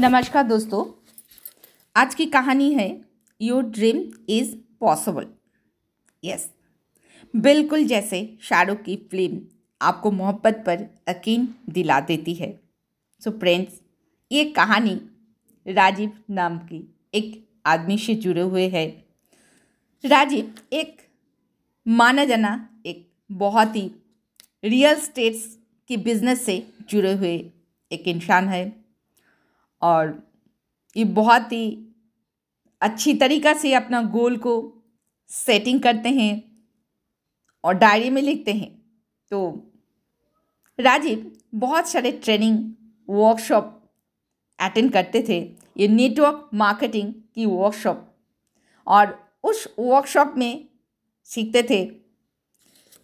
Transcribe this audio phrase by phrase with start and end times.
[0.00, 0.84] नमस्कार दोस्तों,
[1.96, 2.86] आज की कहानी है
[3.40, 5.26] your dream is possible
[6.24, 6.48] yes
[7.34, 9.40] बिल्कुल जैसे शाहरुख की फ़िल्म
[9.80, 12.50] आपको मोहब्बत पर यकीन दिला देती है।
[13.22, 13.80] सो so फ्रेंड्स
[14.30, 14.98] ये कहानी
[15.66, 16.84] राजीव नाम की
[17.14, 18.86] एक आदमी से जुड़े हुए है।
[20.04, 20.96] राजीव एक
[21.86, 23.90] माना जाना एक बहुत ही
[24.64, 25.46] रियल स्टेट्स
[25.90, 27.36] की बिज़नेस से जुड़े हुए
[27.90, 28.81] एक इंसान है।
[29.82, 30.22] और
[30.96, 31.66] ये बहुत ही
[32.82, 34.54] अच्छी तरीक़ा से अपना गोल को
[35.30, 36.42] सेटिंग करते हैं
[37.64, 38.70] और डायरी में लिखते हैं।
[39.30, 39.70] तो
[40.78, 42.58] राजीव, बहुत सारे ट्रेनिंग
[43.08, 43.78] वर्कशॉप
[44.58, 45.38] अटेंड करते थे।
[45.76, 48.08] ये नेटवर्क मार्केटिंग की वर्कशॉप
[48.86, 50.68] और उस वर्कशॉप में
[51.28, 51.84] सीखते थे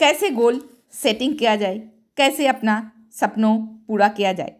[0.00, 0.60] कैसे गोल
[0.92, 1.78] सेटिंग किया जाए,
[2.16, 2.80] कैसे अपना
[3.12, 4.56] सपनों पूरा किया जाए।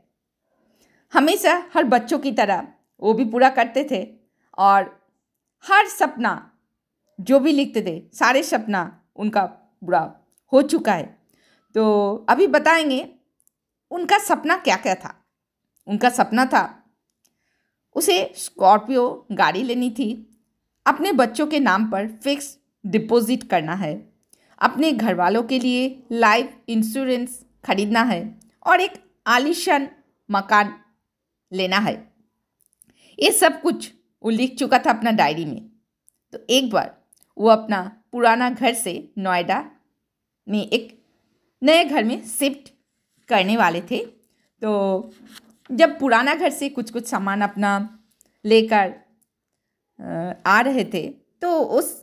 [1.12, 2.66] हमेशा हर बच्चों की तरह
[3.00, 4.06] वो भी पूरा करते थे
[4.58, 4.96] और
[5.64, 6.50] हर सपना
[7.20, 10.00] जो भी लिखते थे, सारे सपना उनका पूरा
[10.52, 11.18] हो चुका है।
[11.74, 13.08] तो अभी बताएँगे
[13.90, 15.14] उनका सपना क्या क्या था।
[15.86, 16.62] उनका सपना था,
[17.96, 20.10] उसे स्कॉर्पियो गाड़ी लेनी थी,
[20.86, 23.94] अपने बच्चों के नाम पर फिक्स डिपॉजिट करना है,
[24.58, 28.92] अपने घर वालों के लिए लाइफ इंश्योरेंस खरीदना है और एक
[29.26, 29.88] आलिशान
[30.30, 30.74] मकान
[31.52, 31.94] लेना है।
[33.18, 33.90] ये सब कुछ
[34.24, 35.60] वो लिख चुका था अपना डायरी में।
[36.32, 36.94] तो एक बार
[37.36, 37.80] वो अपना
[38.12, 39.64] पुराना घर से नोएडा
[40.46, 40.96] में एक
[41.62, 42.72] नए घर में शिफ्ट
[43.28, 44.04] करने वाले थे।
[44.62, 45.12] तो
[45.70, 47.78] जब पुराना घर से कुछ कुछ सामान अपना
[48.44, 48.94] लेकर
[50.46, 51.06] आ रहे थे
[51.42, 52.00] तो उस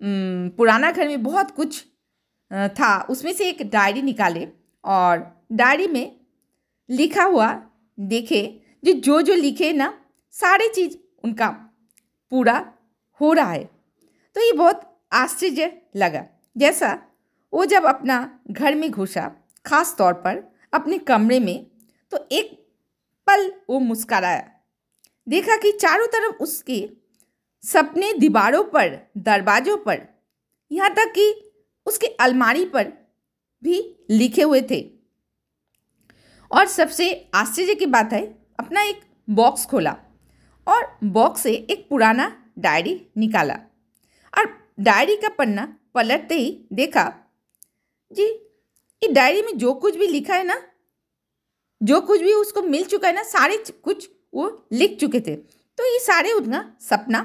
[0.00, 1.84] पुराना घर में बहुत कुछ
[2.50, 4.46] था। उसमें से एक डायरी निकाले
[4.84, 6.20] और डायरी में
[6.88, 7.52] लिखा हुआ
[7.98, 8.42] देखे
[8.84, 11.48] जो जो जो लिखे ना, सारी चीज़ उनका
[12.30, 12.72] पूरा
[13.20, 13.64] हो रहा है।
[14.36, 16.24] तो ये बहुत आश्चर्य लगा।
[16.56, 17.02] जैसा
[17.52, 19.30] वो जब अपना घर में घुसा,
[19.66, 20.42] खास तौर पर
[20.74, 21.66] अपने कमरे में
[22.10, 22.52] तो एक
[23.26, 24.50] पल वो मुस्कराया।
[25.28, 26.88] देखा कि चारों तरफ़ उसके
[27.64, 30.06] सपने दीवारों पर, दरवाज़ों पर,
[30.72, 31.52] यहाँ तक कि
[31.86, 32.92] उसके अलमारी पर
[33.64, 34.80] भी लिखे हुए थे।
[36.50, 39.00] और सबसे आश्चर्य की बात है अपना एक
[39.30, 39.96] बॉक्स खोला
[40.66, 43.54] और बॉक्स से एक पुराना डायरी निकाला।
[44.32, 44.46] और
[44.80, 47.12] डायरी का पन्ना पलटते ही देखा,
[48.12, 48.24] जी,
[49.02, 50.60] ये डायरी में जो कुछ भी लिखा है ना,
[51.82, 55.84] जो कुछ भी उसको मिल चुका है ना, सारे कुछ वो लिख चुके थे। तो
[55.84, 57.20] ये सारे उतना सपना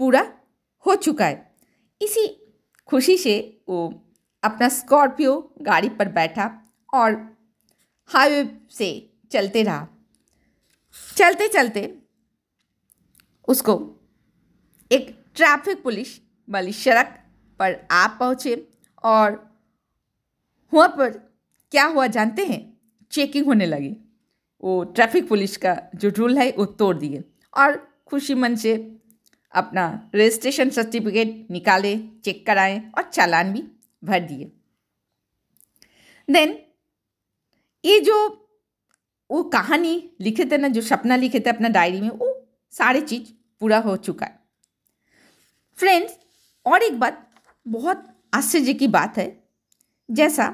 [0.00, 0.32] पूरा
[0.86, 1.54] हो चुका है।
[2.00, 2.26] इसी
[2.86, 3.88] खुशी से वो
[4.42, 6.50] अपना स्कॉर्पियो गाड़ी पर बैठा
[6.94, 7.14] और
[8.06, 8.88] हाईवे से
[9.32, 9.86] चलते रहा।
[11.16, 11.98] चलते चलते
[13.48, 13.74] उसको
[14.92, 16.20] एक ट्रैफ़िक पुलिस
[16.50, 17.06] वाली सड़क
[17.58, 18.68] पर आप पहुँचे
[19.04, 19.58] और
[20.74, 21.10] वहाँ पर
[21.70, 22.80] क्या हुआ जानते हैं?
[23.10, 23.96] चेकिंग होने लगी।
[24.64, 27.24] वो ट्रैफ़िक पुलिस का जो रूल है, वो तोड़ दिए
[27.56, 28.98] और खुशी मन से
[29.52, 33.62] अपना रजिस्ट्रेशन सर्टिफिकेट निकाले चेक कराएँ और चालान भी
[34.04, 34.52] भर दिए।
[36.30, 36.58] देन
[37.84, 38.45] ये जो
[39.30, 43.32] वो कहानी लिखे थे ना, जो सपना लिखे थे अपना डायरी में, वो सारे चीज़
[43.60, 44.38] पूरा हो चुका है।
[45.76, 46.18] फ्रेंड्स
[46.66, 47.30] और एक बात
[47.66, 49.44] बहुत आश्चर्य की बात है,
[50.10, 50.44] जैसा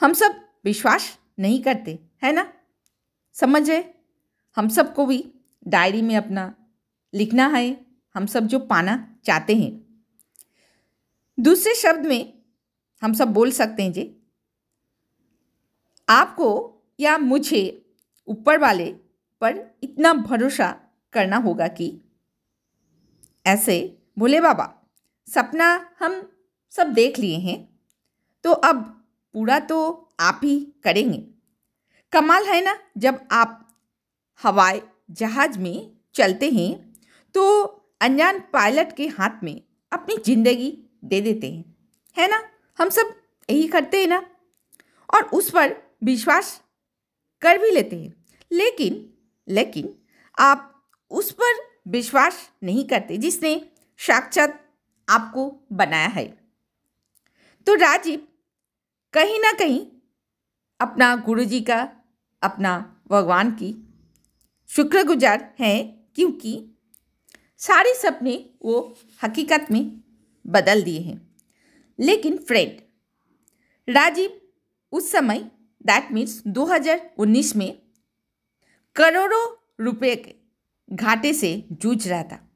[0.00, 2.52] हम सब विश्वास नहीं करते, है ना?
[3.32, 3.94] समझे
[4.56, 5.24] हम सबको भी
[5.68, 6.54] डायरी में अपना
[7.14, 10.04] लिखना है, हम सब जो पाना चाहते हैं।
[11.38, 12.32] दूसरे शब्द में
[13.02, 14.16] हम सब बोल सकते हैं जी,
[16.08, 17.62] आपको या मुझे
[18.28, 18.86] ऊपर वाले
[19.42, 20.68] पर इतना भरोसा
[21.12, 21.86] करना होगा कि
[23.46, 23.76] ऐसे
[24.18, 24.66] भोले बाबा,
[25.28, 25.68] सपना
[26.00, 26.22] हम
[26.72, 27.58] सब देख लिए हैं
[28.44, 28.82] तो अब
[29.34, 29.78] पूरा तो
[30.20, 31.18] आप ही करेंगे।
[32.12, 33.66] कमाल है ना, जब आप
[34.40, 36.72] हवाई जहाज़ में चलते हैं
[37.34, 37.62] तो
[38.00, 39.60] अनजान पायलट के हाथ में
[39.92, 40.70] अपनी ज़िंदगी
[41.04, 41.64] दे देते हैं।
[42.16, 42.42] है ना?
[42.78, 43.14] हम सब
[43.48, 44.22] यही करते हैं ना?
[45.14, 46.60] और उस पर विश्वास
[47.42, 49.14] कर भी लेते हैं। लेकिन
[49.48, 49.94] लेकिन
[50.38, 54.74] आप उस पर विश्वास नहीं करते जिसने साक्षात
[55.08, 56.28] आपको बनाया है।
[57.66, 58.28] तो राजीव
[59.12, 59.86] कहीं ना कहीं
[60.80, 61.92] अपना गुरुजी का,
[62.42, 63.88] अपना भगवान की
[64.68, 66.70] शुक्रगुजार हैं क्योंकि
[67.58, 70.00] सारे सपने वो हकीकत में
[70.46, 71.36] बदल दिए हैं।
[72.00, 72.80] लेकिन फ्रेंड
[73.88, 74.40] राजीव
[74.92, 75.50] उस समय
[75.86, 77.82] दैट मीन्स 2019 में
[78.96, 80.34] करोड़ों रुपए के
[80.92, 82.50] घाटे से जूझ रहा था।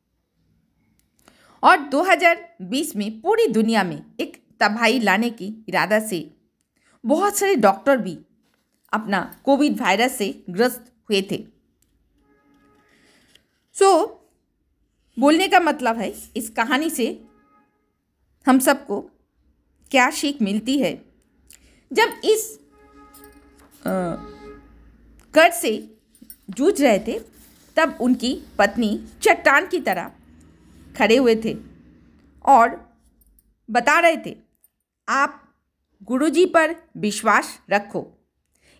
[1.62, 6.36] और 2020 में पूरी दुनिया में एक तबाही लाने की इरादा से
[7.06, 8.18] बहुत सारे डॉक्टर भी
[8.92, 11.46] अपना कोविड वायरस से ग्रस्त हुए थे।
[13.72, 17.24] सो so, बोलने का मतलब है इस कहानी से
[18.46, 19.00] हम सबको
[19.90, 21.04] क्या सीख मिलती है?
[21.92, 22.63] जब इस
[23.84, 25.72] कर्ज से
[26.50, 27.18] जूझ रहे थे,
[27.76, 30.10] तब उनकी पत्नी चट्टान की तरह
[30.98, 31.54] खड़े हुए थे
[32.44, 32.80] और
[33.68, 34.36] बता रहे थे,
[35.08, 35.40] आप
[36.02, 38.06] गुरुजी पर विश्वास रखो।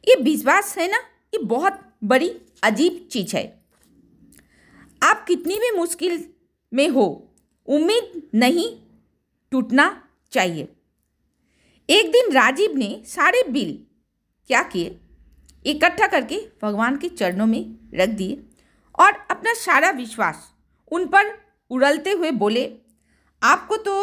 [0.06, 0.98] ये विश्वास है ना,
[1.34, 2.28] ये बहुत बड़ी
[2.62, 3.44] अजीब चीज़ है।
[5.02, 6.24] आप कितनी भी मुश्किल
[6.72, 7.06] में हो,
[7.68, 8.68] उम्मीद नहीं
[9.52, 9.86] टूटना
[10.32, 10.68] चाहिए।
[11.88, 13.78] एक दिन राजीव ने सारे बिल
[14.50, 14.98] क्या किए?
[15.64, 17.62] इकट्ठा करके भगवान के चरणों में
[17.94, 18.42] रख दिए
[18.98, 20.42] और अपना सारा विश्वास
[20.92, 21.32] उन पर
[21.70, 22.64] उड़लते हुए बोले,
[23.42, 23.94] आपको तो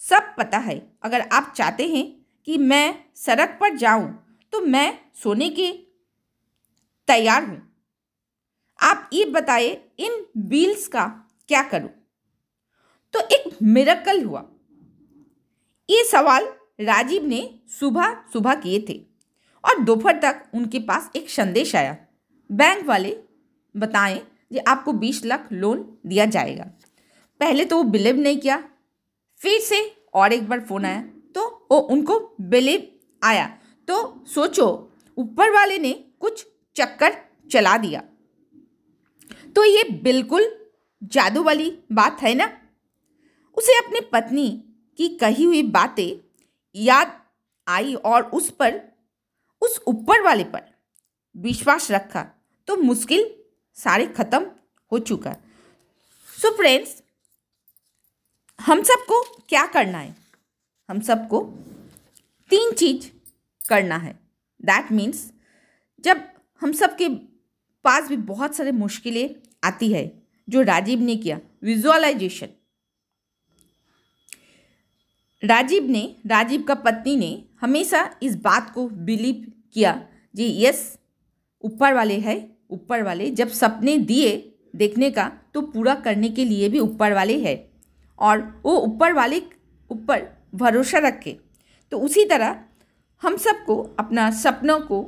[0.00, 2.04] सब पता है। अगर आप चाहते हैं
[2.48, 4.08] कि मैं सड़क पर जाऊँ
[4.52, 5.70] तो मैं सोने के
[7.08, 7.60] तैयार हूँ।
[8.78, 9.68] आप ये बताए,
[9.98, 11.06] इन बिल्स का
[11.48, 11.90] क्या करूँ?
[13.14, 14.44] तो एक मिरकल हुआ।
[15.88, 16.46] ये सवाल
[16.80, 19.00] राजीव ने सुबह सुबह किए थे।
[19.64, 21.96] और दोपहर तक उनके पास एक संदेश आया।
[22.52, 23.18] बैंक वाले
[23.76, 26.64] बताएँ कि आपको बीस लाख लोन दिया जाएगा।
[27.40, 28.68] पहले तो वो बिलीव नहीं किया।
[29.38, 31.02] फिर से और एक बार फ़ोन आया।
[31.34, 32.92] तो वो उनको बिलीव
[33.22, 37.16] आया। तो सोचो, ऊपर वाले ने कुछ चक्कर
[37.52, 38.02] चला दिया।
[39.56, 40.66] तो ये बिल्कुल
[41.04, 42.58] जादू वाली बात है ना?
[43.54, 44.64] उसे अपनी पत्नी
[44.96, 46.38] की कही हुई बातें
[46.76, 47.20] याद
[47.68, 48.91] आई और उस पर
[49.62, 50.62] उस ऊपर वाले पर।
[51.36, 52.22] विश्वास रखा
[52.68, 53.30] तो मुश्किल
[53.76, 54.46] सारे खत्म
[54.92, 55.32] हो चुका।
[56.38, 57.02] सो so फ्रेंड्स
[58.60, 60.14] हम सबको क्या करना है?
[60.88, 61.40] हम सबको
[62.50, 63.08] तीन चीज़
[63.68, 64.12] करना है।
[64.62, 65.30] दैट मीन्स
[66.04, 66.22] जब
[66.60, 67.08] हम सबके
[67.84, 69.34] पास भी बहुत सारे मुश्किलें
[69.64, 72.48] आती है, जो राजीव ने किया विजुअलाइजेशन
[75.42, 80.02] राजीव ने, राजीव का पत्नी ने हमेशा इस बात को बिलीव किया,
[80.34, 80.98] जी यस
[81.64, 82.36] ऊपर वाले है,
[82.70, 87.38] ऊपर वाले, जब सपने दिए देखने का तो पूरा करने के लिए भी ऊपर वाले
[87.40, 87.56] है।
[88.18, 89.40] और वो ऊपर वाले,
[89.90, 91.36] ऊपर भरोसा रखे।
[91.92, 92.60] तो उसी तरह
[93.22, 95.00] हम सबको अपना सपनों को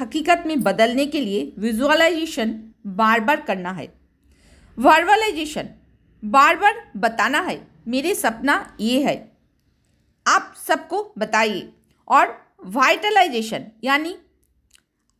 [0.00, 3.88] हकीकत में बदलने के लिए विजुअलाइजेशन बार बार करना है।
[4.78, 5.68] वर्बलाइजेशन
[6.24, 9.37] बार बार बताना है, मेरे सपना ये है।
[10.28, 11.72] आप सबको बताइए।
[12.08, 12.36] और
[12.66, 14.16] वाइटलाइजेशन यानी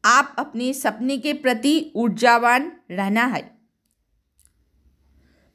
[0.04, 3.42] आप अपने सपने के प्रति ऊर्जावान रहना है।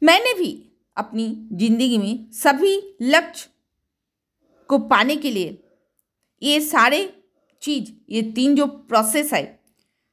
[0.02, 0.52] मैंने भी
[0.98, 3.50] अपनी ज़िंदगी में सभी लक्ष्य
[4.70, 5.60] को पाने के लिए
[6.42, 7.02] ये सारे
[7.62, 9.44] चीज़ ये तीन जो प्रोसेस है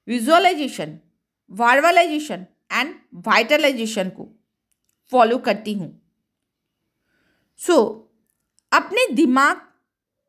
[0.08, 0.98] विजुअलाइजेशन
[1.50, 2.94] वार्वलाइजेशन एंड
[3.26, 4.28] वाइटलाइजेशन को
[5.12, 5.90] फॉलो करती हूँ।
[7.60, 8.09] सो so,
[8.72, 9.60] अपने दिमाग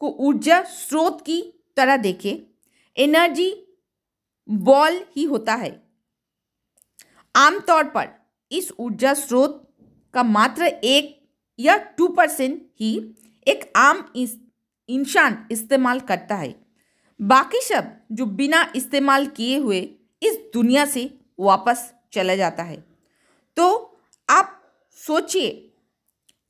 [0.02, 1.42] को ऊर्जा स्रोत की
[1.78, 2.38] तरह देखें
[2.98, 3.54] एनर्जी
[4.50, 5.72] बॉल ही होता है।
[7.36, 8.10] आमतौर पर
[8.52, 9.68] इस ऊर्जा स्रोत
[10.14, 11.18] का मात्र एक
[11.60, 12.96] या टू परसेंट ही
[13.48, 16.56] एक आम इंसान इस्तेमाल करता है।
[17.20, 19.80] बाकी सब जो बिना इस्तेमाल किए हुए
[20.22, 22.84] इस दुनिया से वापस चला जाता है।
[23.58, 23.68] तो
[24.30, 24.62] आप
[24.98, 25.74] सोचिए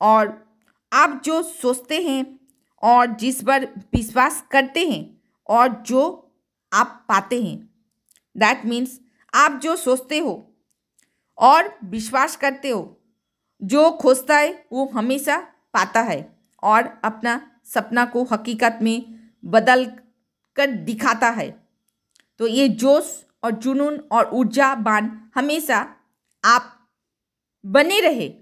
[0.01, 0.50] और
[0.93, 2.39] आप जो सोचते हैं
[2.83, 6.31] और जिस पर विश्वास करते हैं और जो
[6.73, 7.69] आप पाते हैं
[8.37, 8.99] दैट मीन्स
[9.35, 10.55] आप जो सोचते हो
[11.37, 13.01] और विश्वास करते हो,
[13.63, 15.37] जो खोजता है वो हमेशा
[15.73, 19.85] पाता है और अपना सपना को हकीकत में बदल
[20.55, 21.67] कर दिखाता है।
[22.39, 25.95] तो ये जोश और जुनून और ऊर्जा ऊर्जावान हमेशा
[26.45, 26.89] आप
[27.65, 28.33] बने रहे।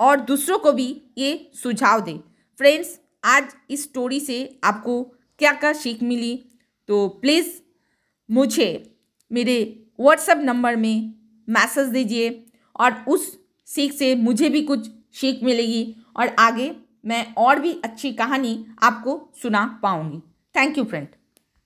[0.00, 2.18] और दूसरों को भी ये सुझाव दें।
[2.58, 5.02] फ्रेंड्स आज इस स्टोरी से आपको
[5.38, 6.44] क्या क्या सीख मिली?
[6.88, 7.48] तो प्लीज़
[8.30, 8.96] मुझे
[9.32, 11.14] मेरे व्हाट्सएप नंबर में
[11.48, 12.44] मैसेज दीजिए
[12.80, 16.74] और उस सीख से मुझे भी कुछ सीख मिलेगी और आगे
[17.06, 20.18] मैं और भी अच्छी कहानी आपको सुना पाऊँगी।
[20.56, 21.08] Thank you friend